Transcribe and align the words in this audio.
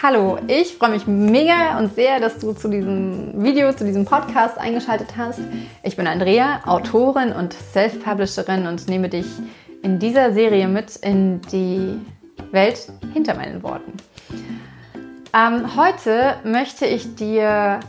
Hallo, 0.00 0.38
ich 0.46 0.76
freue 0.76 0.90
mich 0.90 1.08
mega 1.08 1.76
und 1.76 1.92
sehr, 1.92 2.20
dass 2.20 2.38
du 2.38 2.52
zu 2.52 2.68
diesem 2.68 3.42
Video, 3.42 3.72
zu 3.72 3.84
diesem 3.84 4.04
Podcast 4.04 4.56
eingeschaltet 4.56 5.16
hast. 5.16 5.40
Ich 5.82 5.96
bin 5.96 6.06
Andrea, 6.06 6.60
Autorin 6.66 7.32
und 7.32 7.52
Self-Publisherin 7.52 8.68
und 8.68 8.86
nehme 8.86 9.08
dich 9.08 9.26
in 9.82 9.98
dieser 9.98 10.32
Serie 10.32 10.68
mit 10.68 10.94
in 10.94 11.40
die 11.50 11.98
Welt 12.52 12.92
hinter 13.12 13.34
meinen 13.34 13.60
Worten. 13.64 13.94
Ähm, 15.34 15.74
heute 15.74 16.36
möchte 16.44 16.86
ich 16.86 17.16
dir 17.16 17.80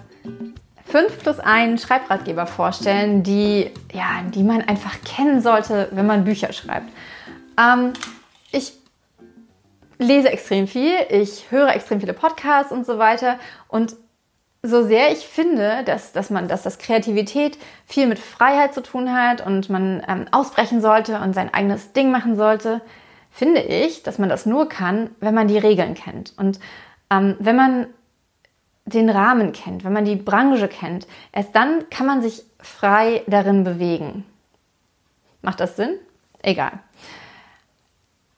5 0.86 1.20
plus 1.20 1.40
1 1.40 1.80
Schreibratgeber 1.80 2.48
vorstellen, 2.48 3.22
die, 3.22 3.70
ja, 3.94 4.24
die 4.34 4.42
man 4.42 4.64
einfach 4.64 4.96
kennen 5.06 5.42
sollte, 5.42 5.90
wenn 5.92 6.08
man 6.08 6.24
Bücher 6.24 6.54
schreibt. 6.54 6.92
Ähm, 7.60 7.94
ich 8.52 8.74
lese 10.00 10.30
extrem 10.30 10.68
viel, 10.68 10.94
ich 11.10 11.52
höre 11.52 11.76
extrem 11.76 12.00
viele 12.00 12.14
Podcasts 12.14 12.72
und 12.72 12.86
so 12.86 12.98
weiter. 12.98 13.38
Und 13.68 13.96
so 14.64 14.84
sehr 14.84 15.12
ich 15.12 15.28
finde, 15.28 15.84
dass, 15.86 16.12
dass 16.12 16.30
man, 16.30 16.48
dass 16.48 16.64
das 16.64 16.80
Kreativität 16.80 17.58
viel 17.86 18.08
mit 18.08 18.20
Freiheit 18.20 18.74
zu 18.74 18.82
tun 18.82 19.14
hat 19.14 19.46
und 19.46 19.70
man 19.70 20.04
ähm, 20.08 20.26
ausbrechen 20.32 20.82
sollte 20.82 21.20
und 21.20 21.34
sein 21.34 21.54
eigenes 21.54 21.94
Ding 21.94 22.12
machen 22.12 22.36
sollte, 22.36 22.82
finde 23.30 23.62
ich, 23.62 24.04
dass 24.04 24.18
man 24.18 24.28
das 24.28 24.46
nur 24.46 24.68
kann, 24.68 25.12
wenn 25.20 25.34
man 25.34 25.48
die 25.48 25.58
Regeln 25.58 25.94
kennt. 25.94 26.34
Und 26.38 26.60
ähm, 27.10 27.36
wenn 27.40 27.56
man 27.56 27.88
den 28.86 29.10
Rahmen 29.10 29.54
kennt, 29.54 29.84
wenn 29.84 29.94
man 29.94 30.06
die 30.06 30.16
Branche 30.16 30.68
kennt, 30.68 31.08
erst 31.32 31.56
dann 31.56 31.90
kann 31.90 32.08
man 32.08 32.22
sich 32.22 32.44
frei 32.60 33.24
darin 33.28 33.64
bewegen. 33.64 34.26
Macht 35.42 35.60
das 35.60 35.76
Sinn? 35.76 35.96
Egal. 36.42 36.80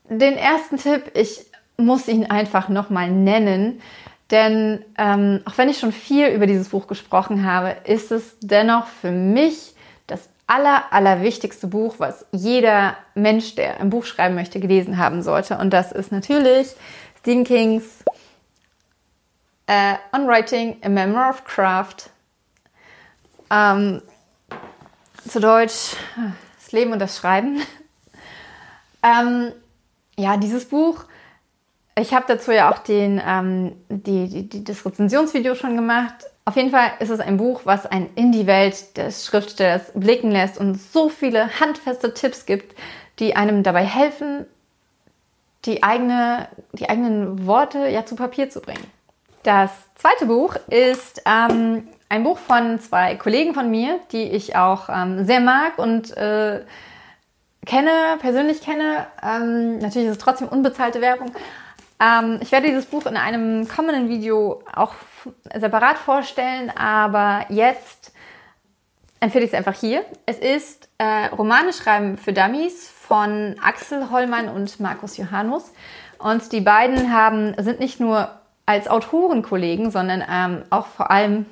Den 0.09 0.35
ersten 0.35 0.77
Tipp, 0.77 1.11
ich 1.13 1.50
muss 1.85 2.07
ihn 2.07 2.25
einfach 2.25 2.69
nochmal 2.69 3.09
nennen. 3.09 3.81
Denn 4.29 4.85
ähm, 4.97 5.41
auch 5.45 5.57
wenn 5.57 5.69
ich 5.69 5.79
schon 5.79 5.91
viel 5.91 6.27
über 6.27 6.47
dieses 6.47 6.69
Buch 6.69 6.87
gesprochen 6.87 7.45
habe, 7.45 7.75
ist 7.83 8.11
es 8.11 8.37
dennoch 8.39 8.87
für 8.87 9.11
mich 9.11 9.75
das 10.07 10.29
aller, 10.47 10.91
allerwichtigste 10.91 11.67
Buch, 11.67 11.95
was 11.97 12.25
jeder 12.31 12.95
Mensch, 13.13 13.55
der 13.55 13.81
ein 13.81 13.89
Buch 13.89 14.05
schreiben 14.05 14.35
möchte, 14.35 14.59
gelesen 14.59 14.97
haben 14.97 15.21
sollte. 15.21 15.57
Und 15.57 15.71
das 15.71 15.91
ist 15.91 16.11
natürlich 16.11 16.67
Stephen 17.19 17.43
Kings 17.43 17.83
äh, 19.67 19.95
On 20.13 20.27
Writing, 20.27 20.77
A 20.81 20.89
Memoir 20.89 21.29
of 21.29 21.43
Craft. 21.43 22.09
Ähm, 23.49 24.01
zu 25.27 25.39
Deutsch 25.39 25.95
Das 26.59 26.71
Leben 26.71 26.93
und 26.93 26.99
das 26.99 27.17
Schreiben. 27.17 27.61
ähm, 29.03 29.51
ja, 30.17 30.37
dieses 30.37 30.67
Buch 30.67 31.05
ich 32.01 32.13
habe 32.13 32.25
dazu 32.27 32.51
ja 32.51 32.71
auch 32.71 32.79
den, 32.79 33.21
ähm, 33.25 33.73
die, 33.89 34.27
die, 34.27 34.49
die, 34.49 34.63
das 34.63 34.85
Rezensionsvideo 34.85 35.55
schon 35.55 35.75
gemacht. 35.75 36.15
Auf 36.45 36.55
jeden 36.55 36.71
Fall 36.71 36.91
ist 36.99 37.09
es 37.09 37.19
ein 37.19 37.37
Buch, 37.37 37.61
was 37.65 37.85
einen 37.85 38.09
in 38.15 38.31
die 38.31 38.47
Welt 38.47 38.97
des 38.97 39.25
Schriftstellers 39.27 39.91
blicken 39.93 40.31
lässt 40.31 40.57
und 40.57 40.75
so 40.75 41.09
viele 41.09 41.59
handfeste 41.59 42.13
Tipps 42.13 42.45
gibt, 42.45 42.75
die 43.19 43.35
einem 43.35 43.63
dabei 43.63 43.83
helfen, 43.83 44.45
die, 45.65 45.83
eigene, 45.83 46.47
die 46.73 46.89
eigenen 46.89 47.45
Worte 47.45 47.87
ja 47.87 48.05
zu 48.05 48.15
Papier 48.15 48.49
zu 48.49 48.59
bringen. 48.61 48.85
Das 49.43 49.71
zweite 49.95 50.25
Buch 50.25 50.55
ist 50.69 51.21
ähm, 51.25 51.87
ein 52.09 52.23
Buch 52.23 52.37
von 52.37 52.79
zwei 52.79 53.15
Kollegen 53.15 53.53
von 53.53 53.69
mir, 53.69 53.99
die 54.11 54.23
ich 54.23 54.55
auch 54.55 54.89
ähm, 54.89 55.25
sehr 55.25 55.39
mag 55.39 55.77
und 55.77 56.15
äh, 56.17 56.61
kenne, 57.65 58.17
persönlich 58.19 58.61
kenne. 58.61 59.07
Ähm, 59.23 59.77
natürlich 59.77 60.09
ist 60.09 60.17
es 60.17 60.23
trotzdem 60.23 60.47
unbezahlte 60.47 61.01
Werbung, 61.01 61.31
ähm, 62.01 62.39
ich 62.41 62.51
werde 62.51 62.67
dieses 62.67 62.85
Buch 62.85 63.05
in 63.05 63.15
einem 63.15 63.67
kommenden 63.67 64.09
Video 64.09 64.63
auch 64.73 64.95
separat 65.53 65.97
vorstellen, 65.97 66.71
aber 66.75 67.45
jetzt 67.49 68.11
empfehle 69.19 69.45
ich 69.45 69.51
es 69.51 69.57
einfach 69.57 69.79
hier. 69.79 70.03
Es 70.25 70.39
ist 70.39 70.89
äh, 70.97 71.27
Romane 71.27 71.73
schreiben 71.73 72.17
für 72.17 72.33
Dummies 72.33 72.89
von 72.89 73.55
Axel 73.63 74.09
Hollmann 74.09 74.49
und 74.49 74.79
Markus 74.79 75.17
Johannes. 75.17 75.71
Und 76.17 76.51
die 76.51 76.61
beiden 76.61 77.13
haben, 77.13 77.53
sind 77.59 77.79
nicht 77.79 77.99
nur 77.99 78.29
als 78.65 78.87
Autorenkollegen, 78.87 79.91
sondern 79.91 80.23
ähm, 80.27 80.63
auch 80.71 80.87
vor 80.87 81.11
allem 81.11 81.45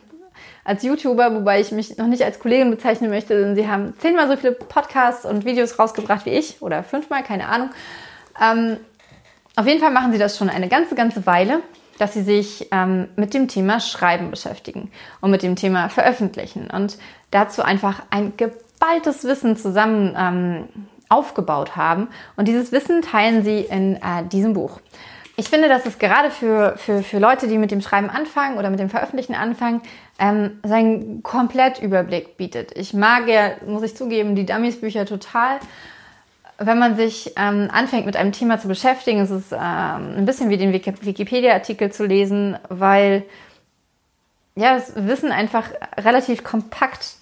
als 0.63 0.83
YouTuber, 0.83 1.35
wobei 1.35 1.59
ich 1.59 1.71
mich 1.71 1.97
noch 1.97 2.07
nicht 2.07 2.23
als 2.23 2.39
Kollegin 2.39 2.71
bezeichnen 2.71 3.09
möchte, 3.09 3.39
denn 3.39 3.55
sie 3.55 3.67
haben 3.67 3.93
zehnmal 3.99 4.27
so 4.27 4.35
viele 4.35 4.53
Podcasts 4.53 5.25
und 5.25 5.45
Videos 5.45 5.77
rausgebracht 5.77 6.25
wie 6.25 6.31
ich 6.31 6.61
oder 6.61 6.83
fünfmal, 6.83 7.23
keine 7.23 7.47
Ahnung. 7.49 7.71
Ähm, 8.41 8.77
auf 9.59 9.67
jeden 9.67 9.81
Fall 9.81 9.91
machen 9.91 10.13
sie 10.13 10.17
das 10.17 10.37
schon 10.37 10.49
eine 10.49 10.69
ganze, 10.69 10.95
ganze 10.95 11.25
Weile, 11.25 11.59
dass 11.97 12.13
sie 12.13 12.23
sich 12.23 12.69
ähm, 12.71 13.09
mit 13.17 13.33
dem 13.33 13.49
Thema 13.49 13.81
Schreiben 13.81 14.31
beschäftigen 14.31 14.89
und 15.19 15.31
mit 15.31 15.43
dem 15.43 15.57
Thema 15.57 15.89
Veröffentlichen 15.89 16.69
und 16.71 16.97
dazu 17.29 17.61
einfach 17.61 18.01
ein 18.09 18.31
geballtes 18.37 19.25
Wissen 19.25 19.57
zusammen 19.57 20.15
ähm, 20.17 20.69
aufgebaut 21.09 21.75
haben. 21.75 22.07
Und 22.37 22.47
dieses 22.47 22.71
Wissen 22.71 23.01
teilen 23.01 23.43
sie 23.43 23.59
in 23.59 23.97
äh, 23.97 24.23
diesem 24.31 24.53
Buch. 24.53 24.79
Ich 25.35 25.49
finde, 25.49 25.67
dass 25.67 25.85
es 25.85 25.99
gerade 25.99 26.31
für, 26.31 26.75
für, 26.77 27.03
für 27.03 27.19
Leute, 27.19 27.49
die 27.49 27.57
mit 27.57 27.71
dem 27.71 27.81
Schreiben 27.81 28.09
anfangen 28.09 28.57
oder 28.57 28.69
mit 28.69 28.79
dem 28.79 28.89
Veröffentlichen 28.89 29.35
anfangen, 29.35 29.81
ähm, 30.19 30.59
seinen 30.63 31.21
Komplettüberblick 31.21 32.37
bietet. 32.37 32.77
Ich 32.77 32.93
mag 32.93 33.27
ja, 33.27 33.51
muss 33.67 33.83
ich 33.83 33.93
zugeben, 33.93 34.35
die 34.35 34.45
Dummies-Bücher 34.45 35.05
total 35.05 35.59
wenn 36.59 36.77
man 36.77 36.95
sich 36.97 37.33
ähm, 37.37 37.69
anfängt 37.71 38.05
mit 38.05 38.15
einem 38.15 38.31
Thema 38.31 38.59
zu 38.59 38.67
beschäftigen, 38.67 39.21
ist 39.21 39.29
es 39.29 39.51
ähm, 39.51 39.59
ein 40.17 40.25
bisschen 40.25 40.49
wie 40.49 40.57
den 40.57 40.73
Wikipedia-Artikel 40.73 41.91
zu 41.91 42.05
lesen, 42.05 42.57
weil 42.67 43.23
ja, 44.55 44.75
das 44.75 44.93
Wissen 44.95 45.31
einfach 45.31 45.69
relativ 45.97 46.43
kompakt 46.43 47.15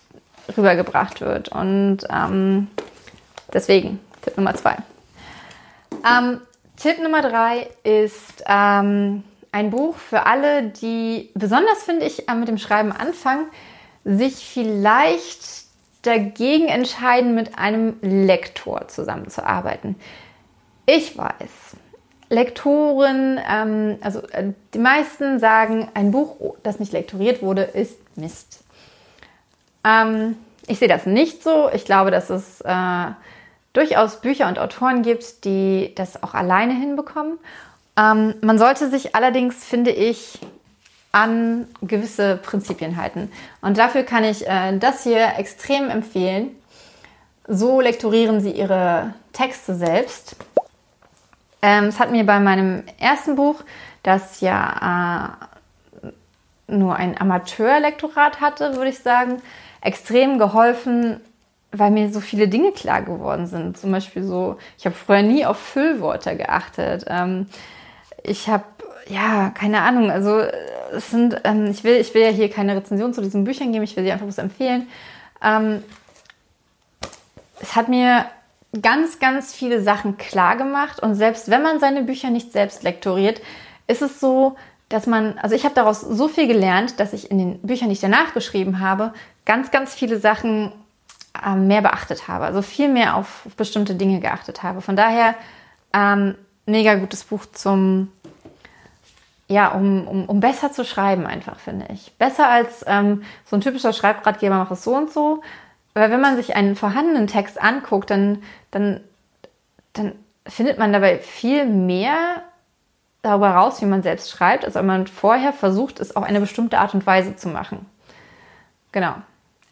rübergebracht 0.58 1.22
wird. 1.22 1.50
Und 1.50 2.00
ähm, 2.10 2.68
deswegen 3.54 4.00
Tipp 4.24 4.38
Nummer 4.38 4.56
zwei. 4.56 4.78
Ähm, 6.10 6.42
Tipp 6.76 7.02
Nummer 7.02 7.22
drei 7.22 7.70
ist 7.84 8.44
ähm, 8.48 9.24
ein 9.52 9.70
Buch 9.70 9.96
für 9.98 10.26
alle, 10.26 10.64
die 10.64 11.30
besonders, 11.36 11.84
finde 11.84 12.06
ich, 12.06 12.28
äh, 12.28 12.34
mit 12.34 12.48
dem 12.48 12.58
Schreiben 12.58 12.92
anfangen, 12.92 13.46
sich 14.04 14.36
vielleicht 14.36 15.67
dagegen 16.08 16.68
entscheiden, 16.68 17.36
mit 17.36 17.58
einem 17.58 17.98
Lektor 18.02 18.88
zusammenzuarbeiten. 18.88 19.96
Ich 20.86 21.18
weiß, 21.18 21.78
Lektoren, 22.30 23.40
ähm, 23.50 23.98
also 24.02 24.22
äh, 24.30 24.52
die 24.74 24.80
meisten 24.80 25.40
sagen, 25.40 25.88
ein 25.94 26.12
Buch, 26.12 26.56
das 26.64 26.80
nicht 26.80 26.92
lektoriert 26.92 27.42
wurde, 27.42 27.62
ist 27.62 27.98
Mist. 28.18 28.64
Ähm, 29.86 30.36
ich 30.68 30.80
sehe 30.80 30.88
das 30.88 31.06
nicht 31.06 31.44
so. 31.44 31.70
Ich 31.72 31.86
glaube, 31.86 32.12
dass 32.12 32.30
es 32.30 32.62
äh, 32.62 33.12
durchaus 33.74 34.22
Bücher 34.22 34.48
und 34.48 34.60
Autoren 34.60 35.04
gibt, 35.04 35.46
die 35.46 35.94
das 35.96 36.22
auch 36.22 36.34
alleine 36.34 36.74
hinbekommen. 36.74 37.40
Ähm, 37.98 38.36
man 38.42 38.60
sollte 38.60 38.90
sich 38.90 39.16
allerdings, 39.16 39.64
finde 39.64 39.92
ich, 39.92 40.40
an 41.12 41.68
gewisse 41.82 42.38
Prinzipien 42.38 42.98
halten. 42.98 43.32
Und 43.62 43.78
dafür 43.78 44.04
kann 44.04 44.24
ich 44.24 44.48
äh, 44.48 44.78
das 44.78 45.04
hier 45.04 45.34
extrem 45.38 45.90
empfehlen. 45.90 46.52
So 47.48 47.80
lektorieren 47.80 48.42
Sie 48.42 48.52
Ihre 48.52 49.14
Texte 49.32 49.76
selbst. 49.76 50.36
Ähm, 51.62 51.86
es 51.86 52.00
hat 52.00 52.12
mir 52.12 52.26
bei 52.26 52.40
meinem 52.40 52.84
ersten 53.00 53.36
Buch, 53.36 53.64
das 54.04 54.42
ja 54.42 55.38
äh, 56.04 56.08
nur 56.68 56.96
ein 56.96 57.20
Amateurlektorat 57.20 58.42
hatte, 58.42 58.76
würde 58.76 58.90
ich 58.90 59.00
sagen, 59.00 59.42
extrem 59.82 60.38
geholfen, 60.38 61.22
weil 61.72 61.92
mir 61.92 62.12
so 62.12 62.20
viele 62.20 62.48
Dinge 62.48 62.74
klar 62.74 63.02
geworden 63.02 63.48
sind. 63.48 63.78
Zum 63.78 63.92
Beispiel 63.92 64.24
so, 64.24 64.58
ich 64.78 64.86
habe 64.86 64.96
früher 64.96 65.22
nie 65.22 65.46
auf 65.46 65.58
Füllwörter 65.58 66.36
geachtet. 66.36 67.06
Ähm, 67.08 67.48
ich 68.24 68.50
habe 68.50 68.66
ja, 69.10 69.52
keine 69.52 69.82
Ahnung. 69.82 70.12
Also 70.12 70.42
es 70.94 71.12
sind, 71.12 71.42
ähm, 71.44 71.68
ich 71.68 71.84
will, 71.84 71.96
ich 71.96 72.14
will 72.14 72.24
ja 72.24 72.30
hier 72.30 72.50
keine 72.50 72.76
Rezension 72.76 73.14
zu 73.14 73.22
diesen 73.22 73.44
Büchern 73.44 73.72
geben, 73.72 73.84
ich 73.84 73.96
will 73.96 74.04
sie 74.04 74.12
einfach 74.12 74.26
bloß 74.26 74.38
empfehlen. 74.38 74.88
Ähm, 75.44 75.84
es 77.60 77.76
hat 77.76 77.90
mir 77.90 78.26
ganz, 78.82 79.20
ganz 79.20 79.54
viele 79.54 79.82
Sachen 79.82 80.18
klar 80.18 80.58
gemacht 80.58 81.02
und 81.02 81.16
selbst 81.16 81.50
wenn 81.50 81.62
man 81.64 81.80
seine 81.80 82.04
Bücher 82.04 82.30
nicht 82.30 82.52
selbst 82.52 82.84
lektoriert, 82.84 83.42
ist 83.88 84.02
es 84.02 84.20
so, 84.20 84.56
dass 84.90 85.08
man, 85.08 85.38
also 85.40 85.56
ich 85.56 85.64
habe 85.66 85.76
daraus 85.76 86.02
so 86.02 86.28
viel 86.28 86.48
gelernt, 86.48 87.00
dass 87.00 87.14
ich 87.14 87.30
in 87.32 87.38
den 87.38 87.60
Büchern, 87.62 87.90
die 87.90 87.94
ich 87.94 88.00
danach 88.00 88.34
geschrieben 88.34 88.80
habe, 88.80 89.14
ganz, 89.46 89.72
ganz 89.72 89.94
viele 89.94 90.20
Sachen 90.20 90.72
äh, 91.46 91.56
mehr 91.56 91.82
beachtet 91.82 92.28
habe, 92.28 92.46
also 92.46 92.62
viel 92.62 92.90
mehr 92.90 93.16
auf, 93.16 93.48
bestimmte 93.58 93.96
Dinge 93.96 94.20
geachtet 94.20 94.64
habe. 94.64 94.82
Von 94.82 94.96
daher 94.96 95.36
ähm, 95.94 96.36
mega 96.66 96.96
gutes 96.96 97.24
Buch 97.24 97.46
zum 97.52 98.12
ja, 99.48 99.70
um, 99.70 100.08
um, 100.08 100.26
um 100.26 100.40
besser 100.40 100.72
zu 100.72 100.84
schreiben 100.84 101.26
einfach, 101.26 101.60
finde 101.60 101.88
ich. 101.94 102.12
Besser 102.18 102.50
als 102.50 102.84
ähm, 102.88 103.24
so 103.46 103.56
ein 103.56 103.62
typischer 103.62 103.94
Schreibratgeber 103.94 104.56
macht 104.56 104.72
es 104.72 104.84
so 104.84 104.96
und 104.96 105.12
so. 105.12 105.42
Weil 105.94 106.12
wenn 106.12 106.22
man 106.22 106.36
sich 106.36 106.56
einen 106.56 106.76
vorhandenen 106.76 107.28
Text 107.28 107.62
anguckt, 107.62 108.10
dann, 108.10 108.44
dann, 108.72 109.02
dann 109.94 110.14
findet 110.46 110.78
man 110.78 110.94
dabei 110.94 111.20
viel 111.20 111.66
mehr 111.66 112.44
darüber 113.22 113.50
raus, 113.50 113.82
wie 113.82 113.86
man 113.86 114.04
selbst 114.04 114.30
schreibt, 114.30 114.66
als 114.66 114.76
ob 114.76 114.84
man 114.84 115.08
vorher 115.08 115.54
versucht, 115.54 116.00
es 116.00 116.16
auf 116.16 116.24
eine 116.24 116.40
bestimmte 116.40 116.78
Art 116.78 116.94
und 116.94 117.06
Weise 117.06 117.36
zu 117.36 117.50
machen. 117.50 117.86
Genau. 118.92 119.16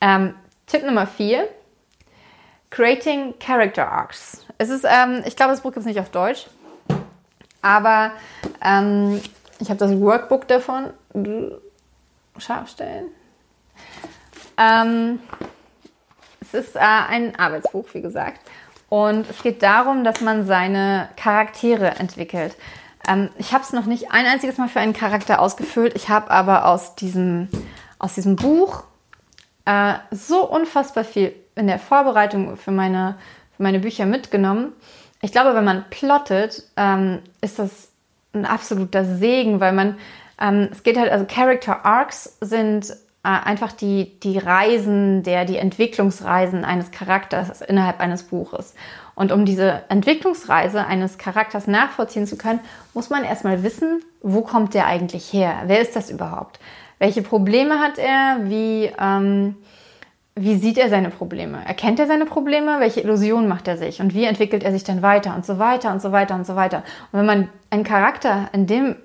Ähm, 0.02 0.34
Tipp 0.68 0.86
Nummer 0.86 1.06
4. 1.06 1.48
Creating 2.70 3.36
Character 3.40 3.90
Arcs. 3.90 4.46
Es 4.58 4.70
ist, 4.70 4.86
ähm, 4.86 5.22
ich 5.26 5.36
glaube, 5.36 5.52
das 5.52 5.62
Buch 5.62 5.72
gibt 5.72 5.82
es 5.82 5.86
nicht 5.86 6.00
auf 6.00 6.10
Deutsch, 6.10 6.48
aber 7.62 8.12
ähm, 8.62 9.22
ich 9.60 9.70
habe 9.70 9.80
das 9.80 10.00
Workbook 10.00 10.48
davon. 10.48 10.92
Scharf 12.38 12.70
stellen. 12.70 13.08
Ähm, 14.58 15.20
es 16.42 16.54
ist 16.54 16.76
äh, 16.76 16.80
ein 16.80 17.36
Arbeitsbuch, 17.38 17.88
wie 17.94 18.02
gesagt. 18.02 18.40
Und 18.90 19.30
es 19.30 19.42
geht 19.42 19.64
darum, 19.64 20.04
dass 20.04 20.22
man 20.22 20.46
seine 20.46 21.10
Charaktere 21.18 21.96
entwickelt. 21.96 22.56
Ähm, 23.08 23.30
ich 23.38 23.54
habe 23.54 23.64
es 23.64 23.74
noch 23.74 23.86
nicht 23.86 24.12
ein 24.12 24.26
einziges 24.26 24.58
Mal 24.58 24.70
für 24.70 24.80
einen 24.80 24.94
Charakter 24.94 25.40
ausgefüllt. 25.40 25.96
Ich 25.96 26.10
habe 26.10 26.32
aber 26.32 26.66
aus 26.66 26.96
diesem, 26.96 27.50
aus 28.00 28.14
diesem 28.14 28.36
Buch 28.36 28.84
äh, 29.66 29.96
so 30.12 30.48
unfassbar 30.48 31.04
viel 31.04 31.34
in 31.56 31.68
der 31.68 31.80
Vorbereitung 31.80 32.58
für 32.58 32.72
meine, 32.72 33.18
für 33.56 33.64
meine 33.64 33.80
Bücher 33.80 34.06
mitgenommen. 34.06 34.74
Ich 35.22 35.32
glaube, 35.32 35.56
wenn 35.56 35.64
man 35.64 35.86
plottet, 35.90 36.64
ähm, 36.78 37.22
ist 37.42 37.58
das 37.58 37.90
ein 38.36 38.46
absoluter 38.46 39.06
Segen, 39.06 39.60
weil 39.60 39.74
man, 39.74 39.98
ähm, 40.40 40.70
es 40.72 40.84
geht 40.84 40.98
halt, 40.98 41.12
also 41.12 41.26
Character 41.28 41.86
Arcs 41.86 42.38
sind 42.42 42.92
äh, 42.92 42.96
einfach 43.24 43.72
die, 43.72 44.20
die 44.20 44.38
Reisen, 44.38 45.24
der, 45.24 45.46
die 45.46 45.58
Entwicklungsreisen 45.58 46.64
eines 46.64 46.92
Charakters 46.92 47.62
innerhalb 47.62 48.00
eines 48.00 48.24
Buches. 48.24 48.76
Und 49.16 49.32
um 49.32 49.46
diese 49.46 49.84
Entwicklungsreise 49.90 50.86
eines 50.86 51.18
Charakters 51.18 51.68
nachvollziehen 51.68 52.28
zu 52.28 52.38
können, 52.38 52.60
muss 52.94 53.10
man 53.10 53.24
erstmal 53.24 53.64
wissen, 53.64 54.04
wo 54.22 54.42
kommt 54.42 54.74
der 54.74 54.86
eigentlich 54.86 55.32
her? 55.34 55.64
Wer 55.66 55.82
ist 55.82 55.96
das 55.96 56.12
überhaupt? 56.12 56.60
Welche 57.00 57.22
Probleme 57.22 57.80
hat 57.80 57.98
er? 57.98 58.40
Wie, 58.44 58.92
ähm, 59.00 59.56
wie 60.38 60.56
sieht 60.56 60.78
er 60.78 60.90
seine 60.90 61.10
Probleme? 61.10 61.66
Erkennt 61.66 61.98
er 62.00 62.08
seine 62.08 62.26
Probleme? 62.26 62.80
Welche 62.80 63.00
Illusionen 63.00 63.48
macht 63.48 63.70
er 63.70 63.78
sich? 63.78 64.02
Und 64.02 64.14
wie 64.14 64.26
entwickelt 64.26 64.64
er 64.64 64.74
sich 64.74 64.84
dann 64.84 65.02
weiter 65.02 65.34
und 65.34 65.46
so 65.46 65.60
weiter 65.60 65.94
und 65.94 66.02
so 66.02 66.12
weiter 66.12 66.36
und 66.36 66.46
so 66.46 66.58
weiter? 66.58 66.84
Und 67.12 67.20
wenn 67.20 67.26
man 67.26 67.50
einen 67.70 67.86
Charakter 67.86 68.50
in 68.52 68.68
dem, 68.68 68.98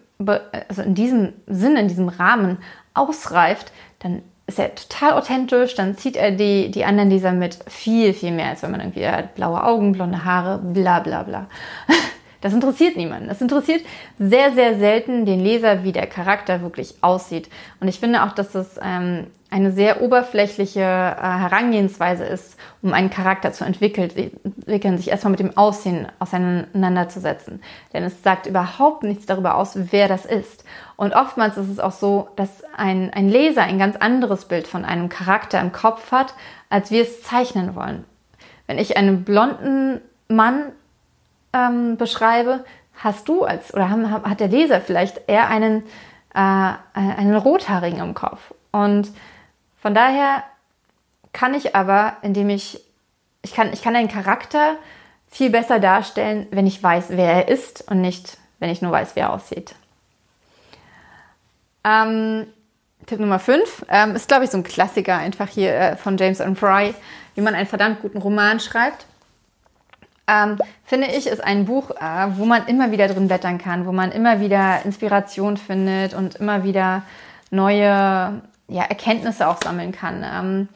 also 0.69 0.83
in 0.83 0.95
diesem 0.95 1.33
Sinn, 1.47 1.77
in 1.77 1.87
diesem 1.87 2.09
Rahmen 2.09 2.59
ausreift, 2.95 3.73
dann 4.01 4.23
ist 4.49 4.59
er 4.59 4.75
total 4.75 5.13
authentisch, 5.13 5.77
dann 5.77 5.97
zieht 5.97 6.17
er 6.17 6.33
die, 6.33 6.73
die 6.73 6.85
anderen 6.85 7.11
Leser 7.11 7.31
mit 7.31 7.59
viel, 7.69 8.13
viel 8.13 8.33
mehr, 8.33 8.49
als 8.49 8.65
wenn 8.65 8.73
man 8.73 8.81
irgendwie 8.81 9.07
hat 9.07 9.37
blaue 9.37 9.63
Augen, 9.63 9.93
blonde 9.93 10.25
Haare, 10.25 10.59
bla 10.59 11.01
bla 11.01 11.23
bla. 11.23 11.47
Das 12.43 12.55
interessiert 12.55 12.97
niemanden. 12.97 13.29
Es 13.29 13.43
interessiert 13.43 13.83
sehr, 14.19 14.53
sehr 14.53 14.79
selten 14.79 15.27
den 15.27 15.41
Leser, 15.41 15.85
wie 15.85 15.93
der 15.93 16.07
Charakter 16.07 16.63
wirklich 16.63 16.95
aussieht. 17.03 17.51
Und 17.81 17.89
ich 17.89 18.01
finde 18.01 18.25
auch, 18.25 18.33
dass 18.33 18.53
das 18.53 18.81
ähm, 18.83 19.27
eine 19.51 19.73
sehr 19.73 20.01
oberflächliche 20.01 20.81
äh, 20.81 20.85
Herangehensweise 20.85 22.25
ist, 22.25 22.57
um 22.83 22.93
einen 22.93 23.11
Charakter 23.11 23.53
zu 23.53 23.65
entwickeln, 23.65 24.11
sich 24.97 25.11
erstmal 25.11 25.33
mit 25.33 25.41
dem 25.41 25.57
Aussehen 25.57 26.07
auseinanderzusetzen. 26.21 27.61
Denn 27.93 28.05
es 28.05 28.23
sagt 28.23 28.47
überhaupt 28.47 29.03
nichts 29.03 29.27
darüber 29.27 29.57
aus, 29.57 29.73
wer 29.75 30.07
das 30.07 30.25
ist. 30.25 30.65
Und 30.97 31.15
oftmals 31.15 31.57
ist 31.57 31.69
es 31.69 31.81
auch 31.81 31.93
so, 31.93 32.29
dass 32.37 32.63
ein, 32.77 33.13
ein 33.13 33.29
Leser 33.29 33.63
ein 33.63 33.79
ganz 33.79 33.97
anderes 33.97 34.45
Bild 34.45 34.69
von 34.69 34.85
einem 34.85 35.09
Charakter 35.09 35.61
im 35.61 35.73
Kopf 35.73 36.13
hat, 36.13 36.35
als 36.69 36.93
wir 36.93 37.03
es 37.03 37.23
zeichnen 37.23 37.75
wollen. 37.75 38.05
Wenn 38.69 38.79
ich 38.79 38.97
einen 38.97 39.25
blonden 39.25 40.01
Mann 40.29 40.67
ähm, 41.53 41.97
beschreibe, 41.97 42.65
hast 42.95 43.29
du 43.29 43.43
als 43.43 43.75
oder 43.75 43.91
hat 43.91 44.39
der 44.39 44.49
Leser 44.49 44.81
vielleicht 44.81 45.23
eher 45.27 45.49
einen, 45.49 45.83
äh, 46.35 46.39
einen 46.95 47.35
rothaarigen 47.35 47.99
im 47.99 48.15
Kopf. 48.15 48.55
Und 48.71 49.11
von 49.81 49.95
daher 49.95 50.45
kann 51.33 51.55
ich 51.55 51.75
aber, 51.75 52.17
indem 52.23 52.51
ich, 52.51 52.81
ich 53.43 53.55
kann, 53.55 53.73
ich 53.73 53.83
kann 53.83 53.97
einen 53.97 54.09
Charakter 54.09 54.77
viel 55.29 55.51
besser 55.51 55.79
darstellen, 55.79 56.47
wenn 56.51 56.67
ich 56.67 56.83
weiß, 56.83 57.07
wer 57.11 57.33
er 57.33 57.49
ist 57.49 57.89
und 57.89 58.01
nicht, 58.01 58.37
wenn 58.59 58.71
ich 58.71 58.83
nur 58.83 58.93
weiß, 58.93 59.17
wie 59.17 59.21
er 59.21 59.33
aussieht. 59.33 59.75
Ähm, 61.85 62.47
Tipp 63.07 63.21
Nummer 63.21 63.39
5 63.39 63.87
ähm, 63.89 64.15
ist, 64.17 64.29
glaube 64.29 64.45
ich, 64.45 64.51
so 64.51 64.59
ein 64.59 64.65
Klassiker 64.65 65.17
einfach 65.17 65.49
hier 65.49 65.75
äh, 65.75 65.97
von 65.97 66.17
James 66.19 66.41
and 66.41 66.59
Fry, 66.59 66.95
wie 67.35 67.41
man 67.41 67.55
einen 67.55 67.67
verdammt 67.67 68.03
guten 68.03 68.19
Roman 68.19 68.61
schreibt. 68.61 69.07
Ähm, 70.27 70.59
finde 70.85 71.09
ich, 71.09 71.27
ist 71.27 71.43
ein 71.43 71.65
Buch, 71.65 71.91
äh, 71.91 72.27
wo 72.37 72.45
man 72.45 72.67
immer 72.67 72.91
wieder 72.91 73.09
drin 73.09 73.29
blättern 73.29 73.59
kann, 73.59 73.87
wo 73.87 73.93
man 73.93 74.13
immer 74.13 74.41
wieder 74.41 74.85
Inspiration 74.85 75.57
findet 75.57 76.13
und 76.13 76.37
immer 76.37 76.63
wieder 76.65 77.03
neue 77.51 78.43
ja, 78.71 78.85
Erkenntnisse 78.85 79.49
auch 79.49 79.59
sammeln 79.63 79.93
kann. 79.93 80.25
Ähm, 80.25 80.69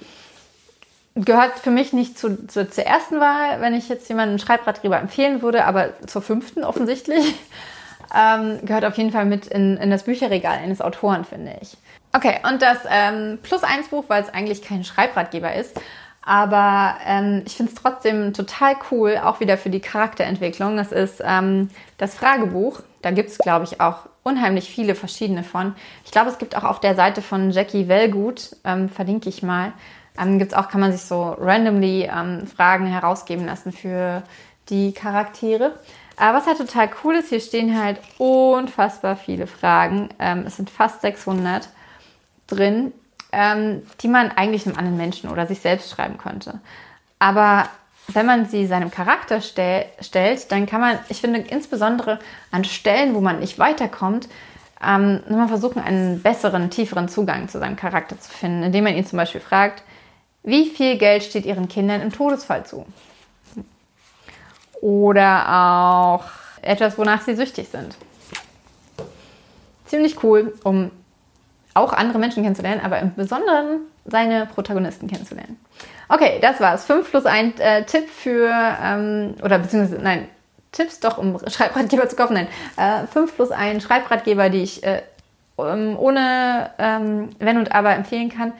gehört 1.14 1.58
für 1.58 1.70
mich 1.70 1.92
nicht 1.92 2.18
zu, 2.18 2.46
zu, 2.46 2.68
zur 2.68 2.84
ersten 2.84 3.20
Wahl, 3.20 3.60
wenn 3.60 3.74
ich 3.74 3.88
jetzt 3.88 4.08
jemanden 4.08 4.38
Schreibratgeber 4.38 4.98
empfehlen 4.98 5.42
würde, 5.42 5.64
aber 5.64 5.90
zur 6.06 6.22
fünften 6.22 6.64
offensichtlich. 6.64 7.34
Ähm, 8.16 8.64
gehört 8.64 8.84
auf 8.84 8.96
jeden 8.96 9.10
Fall 9.10 9.24
mit 9.24 9.48
in, 9.48 9.76
in, 9.76 9.90
das 9.90 10.04
Bücherregal 10.04 10.58
eines 10.58 10.80
Autoren, 10.80 11.24
finde 11.24 11.56
ich. 11.60 11.76
Okay, 12.12 12.38
und 12.48 12.62
das 12.62 12.78
ähm, 12.88 13.40
Plus 13.42 13.64
1 13.64 13.88
Buch, 13.88 14.04
weil 14.06 14.22
es 14.22 14.28
eigentlich 14.28 14.62
kein 14.62 14.84
Schreibratgeber 14.84 15.52
ist, 15.52 15.80
aber 16.24 16.96
ähm, 17.04 17.42
ich 17.44 17.56
finde 17.56 17.72
es 17.72 17.82
trotzdem 17.82 18.32
total 18.32 18.76
cool, 18.90 19.20
auch 19.22 19.40
wieder 19.40 19.58
für 19.58 19.68
die 19.68 19.80
Charakterentwicklung. 19.80 20.76
Das 20.76 20.90
ist 20.90 21.22
ähm, 21.24 21.68
das 21.98 22.14
Fragebuch. 22.14 22.80
Da 23.04 23.10
gibt 23.10 23.28
es, 23.28 23.38
glaube 23.38 23.64
ich, 23.64 23.82
auch 23.82 24.06
unheimlich 24.22 24.70
viele 24.70 24.94
verschiedene 24.94 25.44
von. 25.44 25.74
Ich 26.06 26.10
glaube, 26.10 26.30
es 26.30 26.38
gibt 26.38 26.56
auch 26.56 26.64
auf 26.64 26.80
der 26.80 26.94
Seite 26.94 27.20
von 27.20 27.50
Jackie 27.50 27.86
Wellgut, 27.86 28.56
ähm, 28.64 28.88
verlinke 28.88 29.28
ich 29.28 29.42
mal, 29.42 29.74
ähm, 30.18 30.38
gibt's 30.38 30.54
auch, 30.54 30.68
kann 30.68 30.80
man 30.80 30.90
sich 30.90 31.02
so 31.02 31.36
randomly 31.38 32.04
ähm, 32.10 32.46
Fragen 32.46 32.86
herausgeben 32.86 33.44
lassen 33.44 33.72
für 33.72 34.22
die 34.70 34.92
Charaktere. 34.92 35.74
Aber 36.16 36.38
was 36.38 36.46
halt 36.46 36.56
total 36.56 36.88
cool 37.02 37.16
ist, 37.16 37.28
hier 37.28 37.40
stehen 37.40 37.78
halt 37.78 38.00
unfassbar 38.16 39.16
viele 39.16 39.46
Fragen. 39.46 40.08
Ähm, 40.18 40.44
es 40.46 40.56
sind 40.56 40.70
fast 40.70 41.02
600 41.02 41.68
drin, 42.46 42.92
ähm, 43.32 43.82
die 44.00 44.08
man 44.08 44.30
eigentlich 44.30 44.66
einem 44.66 44.78
anderen 44.78 44.96
Menschen 44.96 45.28
oder 45.28 45.46
sich 45.46 45.60
selbst 45.60 45.90
schreiben 45.90 46.16
könnte. 46.16 46.60
Aber 47.18 47.68
wenn 48.08 48.26
man 48.26 48.46
sie 48.46 48.66
seinem 48.66 48.90
Charakter 48.90 49.40
stell, 49.40 49.86
stellt, 50.00 50.52
dann 50.52 50.66
kann 50.66 50.80
man, 50.80 50.98
ich 51.08 51.20
finde, 51.20 51.40
insbesondere 51.40 52.18
an 52.50 52.64
Stellen, 52.64 53.14
wo 53.14 53.20
man 53.20 53.40
nicht 53.40 53.58
weiterkommt, 53.58 54.28
ähm, 54.84 55.22
mal 55.28 55.48
versuchen, 55.48 55.82
einen 55.82 56.22
besseren, 56.22 56.70
tieferen 56.70 57.08
Zugang 57.08 57.48
zu 57.48 57.58
seinem 57.58 57.76
Charakter 57.76 58.18
zu 58.18 58.30
finden, 58.30 58.62
indem 58.62 58.84
man 58.84 58.94
ihn 58.94 59.06
zum 59.06 59.16
Beispiel 59.16 59.40
fragt, 59.40 59.82
wie 60.42 60.66
viel 60.66 60.98
Geld 60.98 61.22
steht 61.22 61.46
Ihren 61.46 61.68
Kindern 61.68 62.02
im 62.02 62.12
Todesfall 62.12 62.66
zu? 62.66 62.84
Oder 64.82 65.48
auch 65.48 66.24
etwas, 66.60 66.98
wonach 66.98 67.22
sie 67.22 67.34
süchtig 67.34 67.68
sind. 67.68 67.96
Ziemlich 69.86 70.22
cool, 70.22 70.54
um 70.64 70.90
auch 71.72 71.94
andere 71.94 72.18
Menschen 72.18 72.42
kennenzulernen, 72.42 72.82
aber 72.82 72.98
im 72.98 73.14
Besonderen 73.14 73.80
seine 74.04 74.46
Protagonisten 74.46 75.08
kennenzulernen. 75.08 75.58
Okay, 76.08 76.38
das 76.40 76.60
war's. 76.60 76.84
5 76.84 77.10
plus 77.10 77.26
ein 77.26 77.58
äh, 77.58 77.84
Tipp 77.84 78.08
für, 78.08 78.50
ähm, 78.82 79.34
oder 79.42 79.58
beziehungsweise, 79.58 80.02
nein, 80.02 80.28
Tipps 80.72 81.00
doch, 81.00 81.18
um 81.18 81.38
Schreibratgeber 81.46 82.08
zu 82.08 82.16
kaufen. 82.16 82.34
Nein, 82.34 82.48
äh, 82.76 83.06
5 83.06 83.36
plus 83.36 83.50
ein 83.50 83.80
Schreibratgeber, 83.80 84.50
die 84.50 84.62
ich 84.62 84.84
äh, 84.84 85.02
ohne 85.56 86.70
ähm, 86.78 87.30
Wenn 87.38 87.58
und 87.58 87.72
Aber 87.72 87.94
empfehlen 87.94 88.28
kann. 88.28 88.52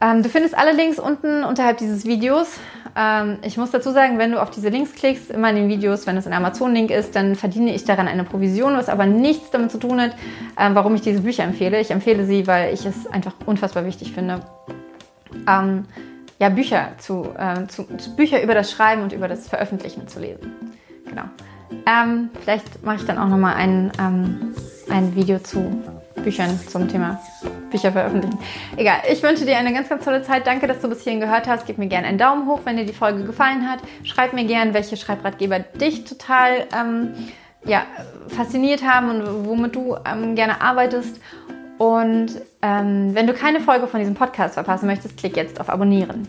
Ähm, 0.00 0.22
du 0.22 0.28
findest 0.28 0.56
alle 0.56 0.72
Links 0.72 0.98
unten 0.98 1.44
unterhalb 1.44 1.78
dieses 1.78 2.04
Videos. 2.04 2.58
Ähm, 2.94 3.38
ich 3.42 3.56
muss 3.56 3.70
dazu 3.70 3.90
sagen, 3.90 4.18
wenn 4.18 4.32
du 4.32 4.42
auf 4.42 4.50
diese 4.50 4.68
Links 4.68 4.94
klickst, 4.94 5.30
immer 5.30 5.50
in 5.50 5.56
den 5.56 5.68
Videos, 5.68 6.06
wenn 6.06 6.16
es 6.16 6.26
ein 6.26 6.34
Amazon-Link 6.34 6.90
ist, 6.90 7.16
dann 7.16 7.34
verdiene 7.34 7.74
ich 7.74 7.84
daran 7.84 8.06
eine 8.06 8.24
Provision, 8.24 8.74
was 8.76 8.88
aber 8.88 9.06
nichts 9.06 9.50
damit 9.50 9.70
zu 9.70 9.78
tun 9.78 10.00
hat, 10.00 10.12
ähm, 10.58 10.74
warum 10.74 10.94
ich 10.94 11.00
diese 11.00 11.22
Bücher 11.22 11.44
empfehle. 11.44 11.80
Ich 11.80 11.90
empfehle 11.90 12.26
sie, 12.26 12.46
weil 12.46 12.74
ich 12.74 12.84
es 12.84 13.06
einfach 13.06 13.34
unfassbar 13.46 13.86
wichtig 13.86 14.12
finde, 14.12 14.40
ähm, 15.48 15.86
ja, 16.38 16.50
Bücher 16.50 16.90
zu, 16.98 17.28
äh, 17.38 17.66
zu, 17.66 17.84
zu, 17.96 18.14
Bücher 18.14 18.42
über 18.42 18.54
das 18.54 18.70
Schreiben 18.70 19.02
und 19.02 19.12
über 19.12 19.28
das 19.28 19.48
Veröffentlichen 19.48 20.06
zu 20.08 20.20
lesen. 20.20 20.52
Genau. 21.08 21.24
Ähm, 21.86 22.30
vielleicht 22.42 22.84
mache 22.84 22.96
ich 22.96 23.06
dann 23.06 23.16
auch 23.16 23.28
nochmal 23.28 23.54
ein, 23.54 23.90
ähm, 23.98 24.54
ein 24.90 25.16
Video 25.16 25.38
zu 25.38 25.82
Büchern 26.22 26.60
zum 26.68 26.88
Thema 26.88 27.20
Bücher 27.70 27.92
veröffentlichen. 27.92 28.38
Egal, 28.76 28.98
ich 29.10 29.22
wünsche 29.22 29.44
dir 29.44 29.56
eine 29.56 29.72
ganz, 29.72 29.88
ganz 29.88 30.04
tolle 30.04 30.22
Zeit. 30.22 30.46
Danke, 30.46 30.66
dass 30.66 30.80
du 30.80 30.88
bis 30.88 31.02
hierhin 31.02 31.20
gehört 31.20 31.46
hast. 31.46 31.66
Gib 31.66 31.78
mir 31.78 31.88
gerne 31.88 32.06
einen 32.06 32.18
Daumen 32.18 32.46
hoch, 32.46 32.60
wenn 32.64 32.76
dir 32.76 32.84
die 32.84 32.92
Folge 32.92 33.24
gefallen 33.24 33.68
hat. 33.68 33.80
Schreib 34.04 34.32
mir 34.32 34.44
gerne, 34.44 34.74
welche 34.74 34.96
Schreibratgeber 34.96 35.60
dich 35.60 36.04
total 36.04 36.66
ähm, 36.74 37.14
ja, 37.64 37.82
fasziniert 38.28 38.84
haben 38.84 39.10
und 39.10 39.46
womit 39.46 39.74
du 39.74 39.96
ähm, 40.04 40.34
gerne 40.34 40.60
arbeitest. 40.60 41.20
Und 41.78 42.40
ähm, 42.62 43.14
wenn 43.14 43.26
du 43.26 43.34
keine 43.34 43.60
Folge 43.60 43.86
von 43.86 44.00
diesem 44.00 44.14
Podcast 44.14 44.54
verpassen 44.54 44.86
möchtest, 44.86 45.16
klick 45.16 45.36
jetzt 45.36 45.60
auf 45.60 45.68
Abonnieren. 45.68 46.26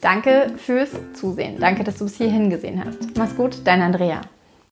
Danke 0.00 0.48
fürs 0.56 0.90
Zusehen. 1.12 1.60
Danke, 1.60 1.84
dass 1.84 1.98
du 1.98 2.04
bis 2.04 2.16
hierhin 2.16 2.50
gesehen 2.50 2.82
hast. 2.84 3.16
Mach's 3.16 3.36
gut, 3.36 3.58
dein 3.64 3.80
Andrea. 3.82 4.20